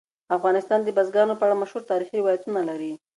[0.37, 2.93] افغانستان د بزګانو په اړه مشهور تاریخی روایتونه لري.